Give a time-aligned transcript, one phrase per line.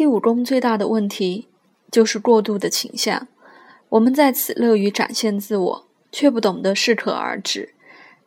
[0.00, 1.46] 第五宫最大的问题
[1.90, 3.28] 就是过度的倾向。
[3.90, 7.74] 我们在此乐于展现自我，却不懂得适可而止。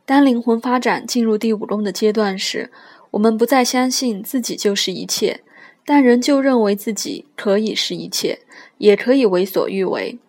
[0.06, 2.70] 当灵魂发展进入第五宫的阶段时，
[3.10, 5.42] 我们不再相信自己就是一切，
[5.83, 8.42] 但仍旧认为自己可以是一切，
[8.78, 10.19] 也可以为所欲为。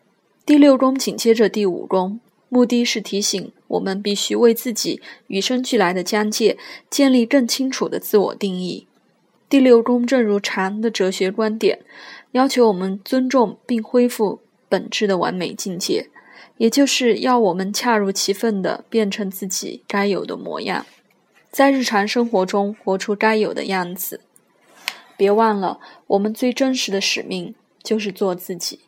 [0.46, 6.56] 第六宫紧接着第五宫，目的是提醒我们必须为自己与生俱来的疆界
[6.88, 8.86] 建立更清楚的自我定义。
[9.54, 11.78] 第六宫正如禅的哲学观点，
[12.32, 16.08] 要求我们尊重并恢复本质的完美境界，
[16.56, 20.84] 也就是要我们恰如其分地变成自己该有的模样，
[21.52, 24.22] 在日常生活中活出该有的样子。
[25.16, 25.78] 别忘了，
[26.08, 28.80] 我们最真实的使命就是做自己。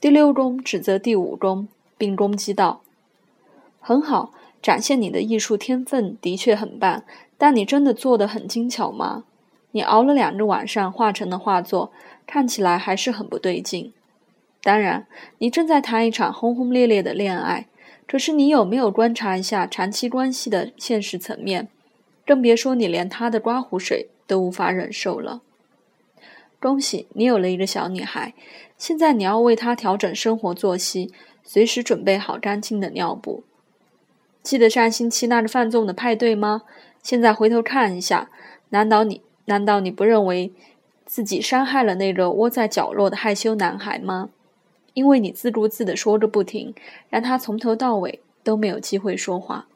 [0.00, 2.80] 第六宫指责第五宫，并攻击道
[3.80, 7.04] ：“很好，展现你的艺术天分的确很棒，
[7.36, 9.24] 但你真的做得很精巧吗？
[9.72, 11.92] 你熬了两个晚上画成的画作，
[12.26, 13.92] 看起来还是很不对劲。
[14.62, 15.06] 当然，
[15.38, 17.66] 你正在谈一场轰轰烈烈的恋爱，
[18.06, 21.68] 可是你有没有观察一下长期关系的现实层面？
[22.26, 25.40] 更别说你连他的刮胡水都无法忍受了。
[26.60, 28.34] 恭喜你有了一个小女孩。”
[28.78, 33.42] 现在你要为她调整生活作息，随时准备好干净的尿布。
[34.40, 36.62] 记得上星期那个放纵的派对吗？
[37.02, 38.30] 现在回头看一下，
[38.68, 40.52] 难道你难道你不认为
[41.04, 44.28] 自己伤害了那个窝在角落的害羞男孩吗？
[44.94, 46.74] 因为你自顾自的说个不停，
[47.08, 49.66] 让他从头到尾都没有机会说话。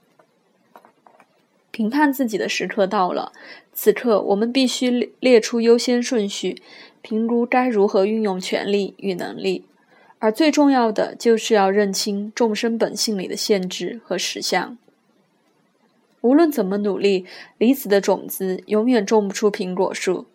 [1.71, 3.33] 评判自己的时刻到了，
[3.73, 6.63] 此刻我们必须列出优先顺序。
[7.01, 9.65] 评估该如何运用权力与能力，
[10.19, 14.77] 而最重要的就是要认清众生本性里的限制和实相。
[16.23, 17.27] 无论怎么努力，
[17.59, 20.27] 离子的种子永远种不出苹果树。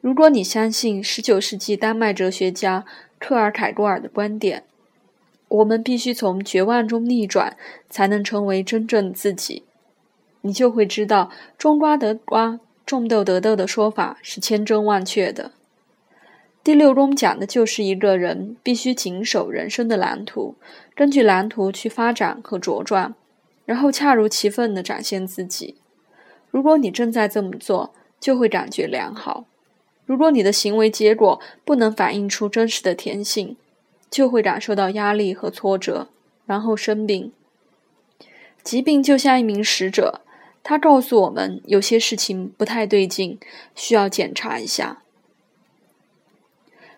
[0.00, 2.84] 如果你相信19世纪丹麦哲学家
[3.18, 4.64] 克尔凯郭尔的观点，
[5.48, 7.56] 我们必须从绝望中逆转，
[7.88, 9.64] 才能成为真正的自己，
[10.40, 15.52] 你就会知道“种瓜得瓜，种豆得豆”的说法是千真万确的。
[16.64, 20.54] 第六中讲的就是一个人必须谨守人生的蓝图，
[20.94, 23.14] 根据蓝图去发展和茁壮，
[23.70, 25.76] 然后恰如其分地展现自己。
[26.50, 29.44] 如果你正在这么做，就会感觉良好；
[30.04, 33.56] 如果你的行为结果不能反映出真实的天性，
[34.10, 36.08] 就会感受到压力和挫折，
[36.46, 37.30] 然后生病。
[38.64, 40.20] 疾病就像一名使者，
[40.64, 43.38] 他告诉我们有些事情不太对劲，
[43.76, 45.04] 需要检查一下。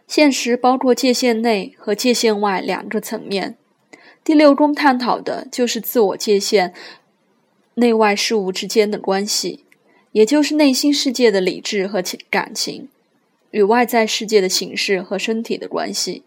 [0.07, 3.59] 现实包括界限内和界限外两个层面。
[4.25, 6.73] 第六宫探讨的就是自我界限
[7.75, 9.65] 内外事物之间的关系，
[10.13, 12.89] 也就是内心世界的理智和情感情
[13.51, 16.23] 与外在世界的形式和身体的关系。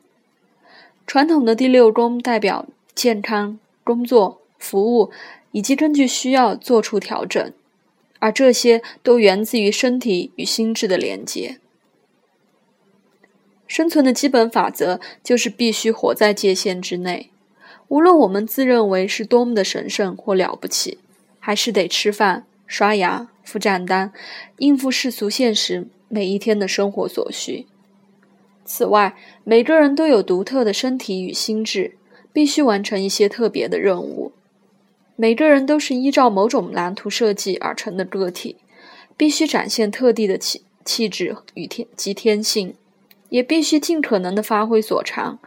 [1.07, 5.11] 传统的第六宫代表健康、工作、服务
[5.51, 7.53] 以及根据需要做出调整，
[8.19, 11.59] 而这些都源自于身体与心智的连接。
[13.67, 17.29] 生存的基本法则就是必须活在界限之内，
[17.88, 20.97] 无论我们自认为是多么的神圣或了不起，
[21.40, 24.12] 还是得吃饭、刷牙、付账单，
[24.57, 27.68] 应付世俗现实每一天的生活所需。
[28.66, 31.96] 此外，每个人都有独特的身体与心智，
[32.34, 34.31] 必须完成一些特别的任务。
[35.16, 38.57] 每个人都是依照某种蓝图设计而成的个体，
[39.16, 42.75] 必须展现特定的气气质与天及天性。
[43.29, 45.40] 也必须尽可能的发挥所长，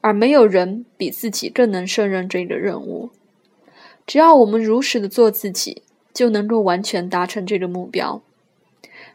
[0.00, 3.10] 而没有人比自己更能胜任这个任务。
[4.06, 8.20] 只要我们如实的做自己，就能够完全达成这个目标。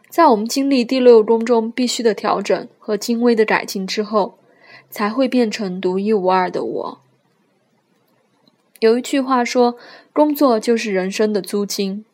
[0.08, 4.38] 在我们经历第六宫中必须的调整和精微的改进之后，
[4.88, 7.00] 才会变成独一无二的我。
[8.80, 9.76] 有一句话说
[10.12, 12.04] ：“工作就是人生的租金。”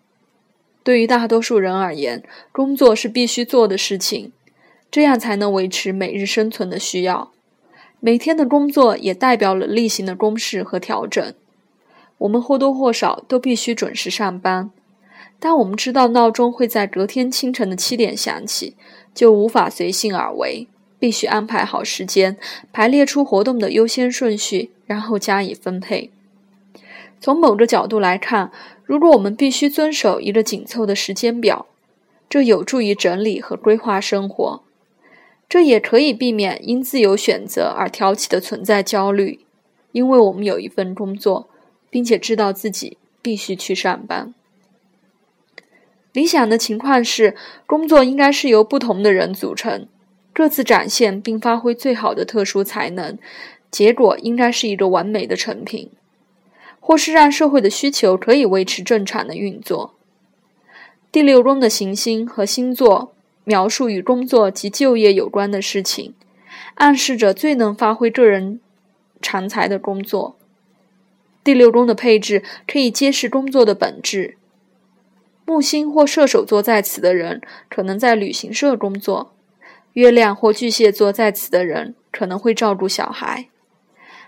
[0.82, 4.32] 对于大多数人而言，工作是必须做的事情。
[4.90, 7.32] 这样才能维持每日生存的需要。
[8.04, 11.32] 每天的工作也代表了例行的公事和调整。
[12.18, 14.72] 我们或多或少都必须准时上班。
[15.38, 18.74] 当我们知道闹钟会在隔天清晨的七点响起，
[19.14, 20.66] 就无法随性而为，
[20.98, 22.36] 必须安排好时间，
[22.72, 26.10] 排列出活动的优先顺序，然后加以分配。
[27.20, 28.50] 从某个角度来看，
[28.84, 31.66] 如果我们必须遵守一个紧凑的时间表，
[32.28, 34.62] 这有助于整理和规划生活。
[35.52, 39.40] 这也可以避免因自由选择而挑起的存在焦虑，
[39.92, 41.50] 因为我们有一份工作，
[41.90, 44.32] 并且知道自己必须去上班。
[46.14, 49.86] 理想的情况是，工作应该是由不同的人组成，
[50.32, 53.18] 各自展现并发挥最好的特殊才能，
[53.70, 55.90] 结果应该是一个完美的成品，
[56.80, 59.92] 或是让社会的需求可以维持正常的运作。
[61.12, 63.12] 第六宫的行星和星座
[63.44, 66.14] 描述与工作及就业有关的事情，
[66.74, 68.60] 暗示着最能发挥个人
[69.20, 70.36] 长才的工作。
[71.44, 74.36] 第六宫的配置可以揭示工作的本质。
[75.44, 79.32] 木星或射手座在此的人可能在旅行社工作，
[79.94, 83.48] 月亮或巨蟹座在此的人可能会照顾小孩，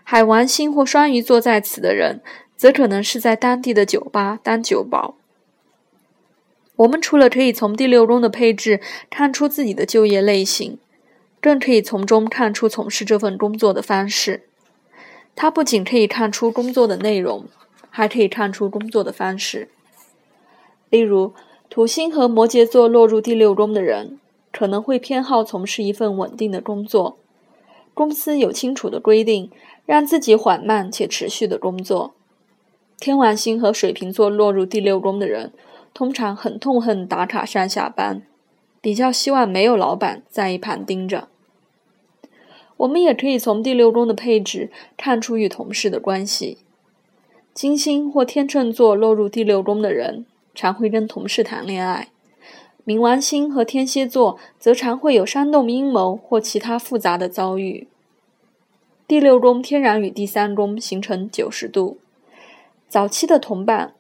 [0.03, 2.21] 海王星或双鱼座在此的人
[2.57, 5.15] 则可能是在当地的酒吧当酒保。
[6.77, 10.79] 我们除了可以从第六宫的配置看出自己的就业类型，
[11.41, 14.43] 更可以从中看出从事这份工作的方式。
[15.37, 17.47] 它不仅可以看出工作的内容，
[17.91, 19.69] 还可以看出工作的方式。
[20.91, 21.33] 例如，
[21.71, 24.19] 土星和摩羯座落入第六宫的人，
[24.53, 27.19] 可能会偏好从事一份稳定的工作。
[27.95, 29.51] 公司有清楚的规定，
[29.87, 32.15] 让自己缓慢且持续的工作。
[32.99, 35.53] 天王星和水瓶座落入第六宫的人。
[35.95, 38.23] 通常很痛恨打卡上下班，
[38.81, 41.29] 比较希望没有老板在一旁盯着。
[42.79, 46.59] 我们也可以从第六宫的配置看出与同事的关系。
[47.55, 52.09] 金星或天秤座落入第六宫的人，常会跟同事谈恋爱；
[52.85, 57.87] 冥王星和天蝎座则常会有煽动阴谋或其他复杂的遭遇。
[59.07, 61.99] 第六宫天然与第三宫形成九十度，
[62.89, 63.95] 早期的同伴。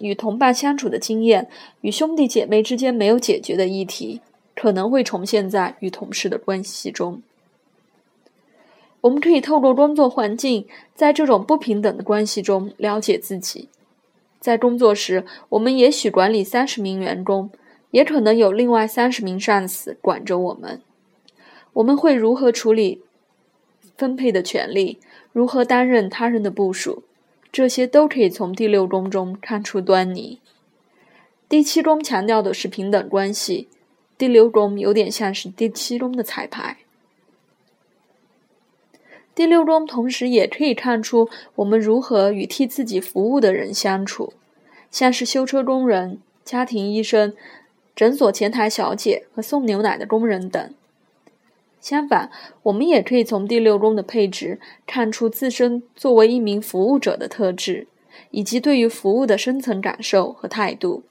[0.00, 1.48] 与同伴相处的经验，
[1.80, 4.20] 与兄弟姐妹之间没有解决的议题，
[4.54, 7.22] 可能会重现在与同事的关系中。
[9.00, 13.68] 我们可以透过工作环境，在这种不平等的关系中了解自己。
[14.40, 17.50] 在工作时，我们也许管理三十名员工，
[17.90, 20.80] 也可能有另外三十名上司管着我们。
[21.74, 23.02] 我们会如何处理
[23.96, 24.98] 分配的权利？
[25.32, 27.04] 如何担任他人的部署？
[27.50, 30.40] 这些都可以从第六宫中看出端倪。
[31.48, 33.68] 第七宫强调的是平等关系，
[34.16, 36.76] 第六宫有点像是第七宫的彩排。
[39.34, 44.32] 第六宫同时也可以看出我们如何与替自己服务的人相处，
[44.90, 47.34] 像是修车工人、家庭医生、
[47.94, 50.74] 诊所前台小姐和送牛奶的工人等。
[51.80, 52.30] 相反，
[52.64, 57.86] 我们也可以从第六宫的配置看出自身作为一名服务者的特质，
[58.30, 61.04] 以及对于服务的深层感受和态度。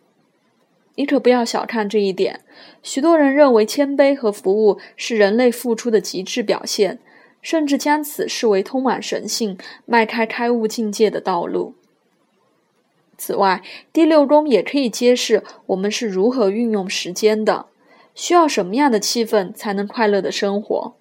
[0.95, 2.41] 你可不要小看这一点。
[2.83, 6.99] 许多人认为谦卑和服务是人类付出的极致表现，
[7.41, 11.75] 甚至将此视为通往神性、迈开开悟境界的道路。
[13.15, 13.63] 此外，
[13.93, 17.67] 第六宫也可以揭示我们是如何运用时间的。
[18.17, 20.95] 需要什么样的气氛才能快乐的生活？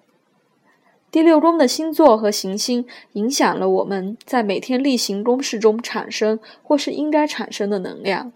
[1.09, 8.31] 第六宫的星座和行星影响了我们在每天例行公事中产生或是应该产生的能量，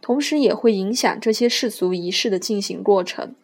[0.00, 3.34] 同时也会影响这些世俗仪式的进行过程。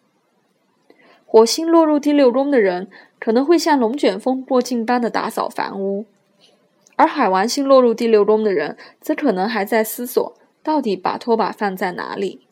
[1.27, 2.89] 火星落入第六宫的人
[3.19, 6.07] 可能会像龙卷风过境般的打扫房屋，
[6.95, 12.43] 而海王星落入第六宫的人则可能还在思索到底把拖把放在哪里。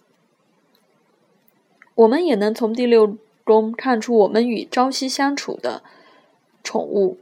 [1.96, 5.82] 我们也能从第六宫看出我们与朝夕相处的
[6.62, 7.18] 宠物。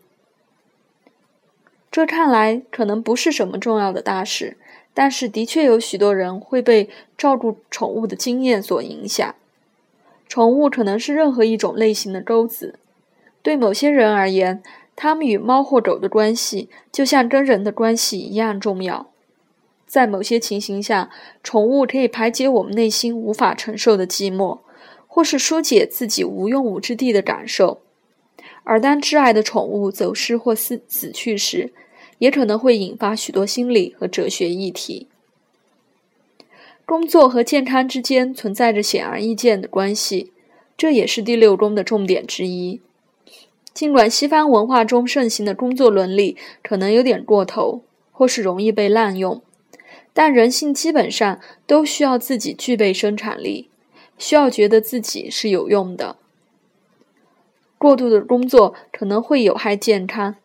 [1.91, 4.57] 这看来可能不是什么重要的大事，
[4.93, 9.35] 但是的确有许多人会被照顾宠物的经验所影响。
[10.29, 12.81] 宠物可能是任何一种类型的钩子。
[13.43, 14.61] 对某些人而言，
[14.97, 19.07] 他们与猫或狗的关系就像跟人的关系一样重要。
[19.87, 21.11] 在某些情形下，
[21.45, 24.59] 宠物可以排解我们内心无法承受的寂寞。
[25.15, 27.81] 或是疏解自己无用武之地的感受，
[28.65, 31.73] 而当挚爱的宠物走失或死死去时，
[32.19, 35.07] 也可能会引发许多心理和哲学议题。
[36.85, 40.33] 工作和健康之间存在着显而易见的关系，
[40.77, 42.81] 这也是第六宫的重点之一。
[43.73, 49.41] 尽管西方文化中盛行的工作伦理可能有点过头，或是容易被滥用，
[50.13, 53.71] 但人性基本上都需要自己具备生产力。
[54.19, 56.17] 需要觉得自己是有用的。
[57.77, 60.37] 过度的工作可能会有害健康，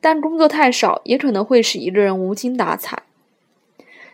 [0.00, 3.04] 但工作太少也可能会使一个人无精打采。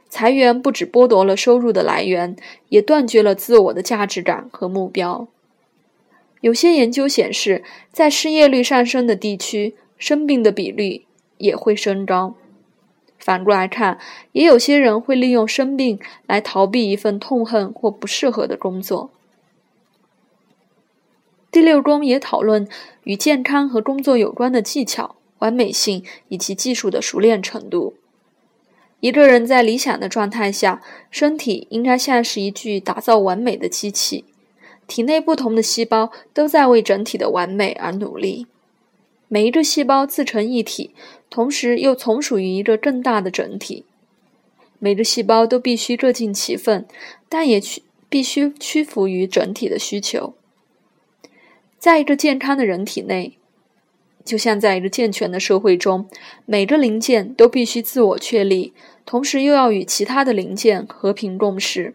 [0.09, 2.37] 裁员不只剥夺了收入的来源，
[2.69, 5.27] 也断绝了自我的价值感和目标。
[6.43, 11.07] 有些研究显示，在失业率上升的地区，生病的比率
[11.39, 12.35] 也会升高。
[13.25, 14.01] 反过来看，
[14.33, 19.11] 也有些人会利用生病来逃避一份痛恨或不适合的工作。
[21.53, 22.67] 第六宫也讨论
[23.05, 27.95] 与健康和工作有关的技巧、完美性以及技术的熟练程度。
[28.99, 34.25] 一个人在理想的状态下，身体应该像是一具打造完美的机器，
[34.89, 38.49] 体内不同的细胞都在为整体的完美而努力。
[39.33, 40.91] 每一个细胞自成一体，
[41.31, 43.87] 同时又从属于一个更大的整体。
[44.79, 46.87] 每个细胞都必须各尽其分，
[47.31, 50.35] 但也屈必须屈服于整体的需求。
[51.79, 53.39] 在一个健康的人体内，
[54.23, 56.07] 就像在一个健全的社会中，
[56.45, 58.75] 每个零件都必须自我确立，
[59.07, 61.95] 同时又要与其他的零件和平共事。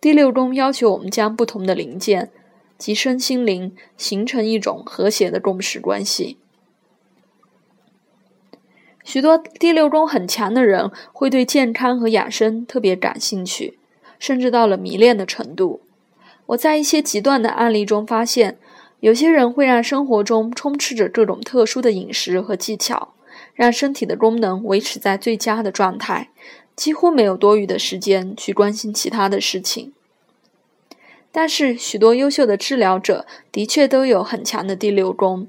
[0.00, 2.30] 第六中要求我们将不同的零件
[2.78, 6.38] 及身心灵形成一种和谐的共识关系。
[9.04, 13.78] 许多第六宫很强的人会对健康和养生特别感兴趣，
[14.18, 15.80] 甚至到了迷恋的程度。
[16.46, 18.58] 我在一些极端的案例中发现，
[19.00, 23.14] 有些人会让生活中充斥着各种特殊的饮食和技巧，
[23.54, 26.30] 让身体的功能维持在最佳的状态，
[26.76, 29.92] 几乎没有多余的时间去关心其他的事情。
[31.40, 35.46] 但是，许多优秀的治疗者的确都有很强的第六宫，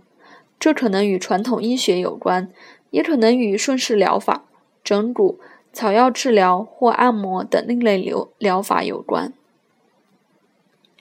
[0.59, 2.51] 这可能与传统医学有关，
[2.91, 4.45] 也可能与顺势疗法、
[4.83, 5.39] 整骨、
[5.73, 9.33] 草药治疗或按摩等另类疗疗法有关。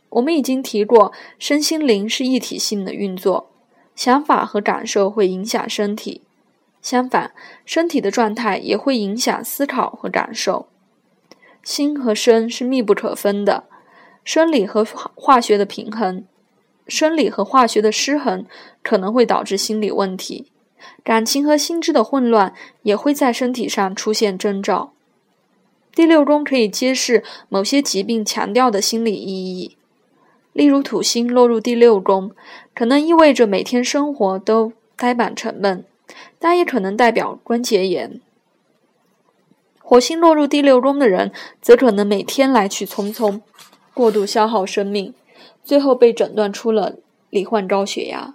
[0.09, 3.50] 我们已经提过，身心灵是一体性的运作，
[3.95, 6.23] 想法和感受会影响身体，
[6.80, 7.35] 相反，
[7.66, 10.66] 身体的状态也会影响思考和感受。
[11.62, 13.64] 心和身是密不可分的，
[14.28, 16.23] 生理和化学的平衡，
[16.87, 18.44] 生理和化学的失衡
[18.82, 20.52] 可能会导致心理问题，
[21.02, 24.92] 感情和心智的混乱也会在身体上出现征兆。
[25.94, 29.78] 第六宫可以揭示某些疾病强调的心理意义。
[30.52, 32.32] 例如，土星落入第六宫，
[32.75, 35.87] 可能意味着每天生活都呆板沉闷，
[36.38, 38.20] 但也可能代表关节炎。
[39.80, 41.32] 火星落入第六宫的人，
[41.62, 43.40] 则可能每天来去匆匆，
[43.99, 45.12] 过度消耗生命，
[45.64, 46.95] 最后被诊断出了
[47.31, 48.33] 罹患高血压。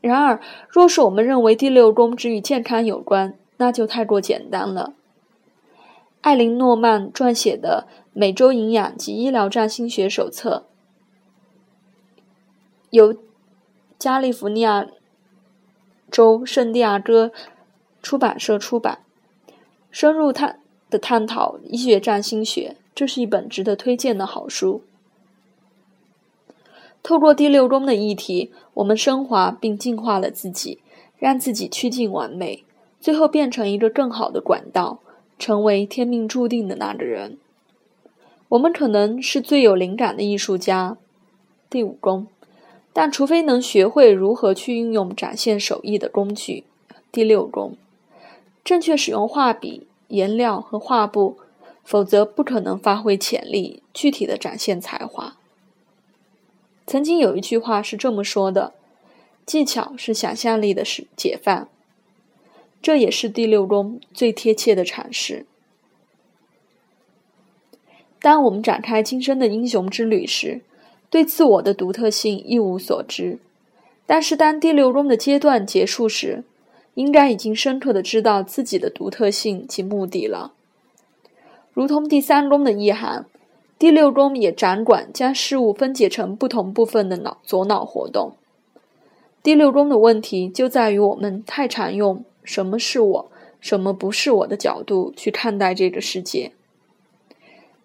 [0.00, 4.94] 然而，若是我们认为第六宫只与健康有关，那就太过简单了。
[6.22, 10.64] 艾琳·诺曼撰写的《每周营养及医疗占星学手册》
[12.88, 13.14] 由
[13.98, 14.86] 加利福尼亚
[16.10, 17.32] 州圣地亚哥
[18.00, 19.00] 出版社出版，
[19.90, 24.82] 深入探的探讨医学占星学，这是一本值得推荐的好书。
[27.04, 30.80] 透过第六宫的议题，我们升华并净化了自己，
[31.18, 32.64] 让自己趋近完美，
[32.98, 34.98] 最后变成一个更好的管道。
[35.38, 37.36] 成为天命注定的那个人，
[38.48, 40.96] 我们可能是最有灵感的艺术家，
[41.68, 42.26] 第五宫，
[42.94, 46.64] 但除非能学会如何去运用展现手艺的工具，
[47.12, 47.76] 第六宫，
[48.64, 51.36] 正确使用画笔、颜料和画布，
[51.86, 55.36] 否则不可能发挥潜力，具体的展现才华。
[56.84, 58.74] 曾经有一句话是这么说的
[59.46, 61.68] ：“技巧是想象力的是解放。”
[62.82, 65.46] 这也是第六宫最贴切的阐释。
[68.20, 70.62] 当我们展开今生的英雄之旅时，
[71.08, 73.38] 对自我的独特性一无所知；
[74.06, 76.42] 但是当第六宫的阶段结束时，
[76.94, 80.54] 应该已经深刻的知道自己的独特性及目的了。
[81.76, 83.26] 如同第三宫的意涵，
[83.78, 88.32] 第六宫也掌管将事物分解成不同部分的脑左脑活动。
[89.42, 92.24] 第六宫的问题就在于我们太常用。
[92.42, 93.30] 什么是我，
[93.60, 96.52] 什么不是我的角度去看待这个世界。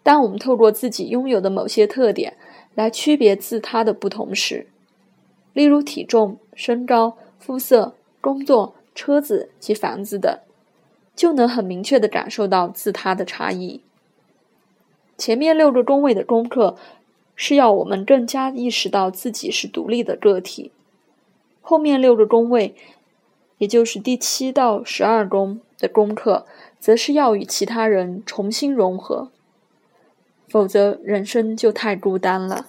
[0.01, 2.37] 当我们透过自己拥有的某些特点
[2.73, 4.67] 来区别自他的不同时，
[5.51, 10.39] 例如体重、身高、肤色、工作、车子及房子等，
[11.15, 13.81] 就能很明确地感受到自他的差异。
[15.17, 16.77] 前面六个宫位的功课
[17.35, 20.71] 是要我们更加意识到自己是独立的个体，
[21.61, 22.75] 后面六个宫位。
[23.57, 26.47] 也就是第七到十二宫的功课，
[26.79, 29.29] 则是要与其他人重新融合，
[30.49, 32.65] 否则人生就太孤单了。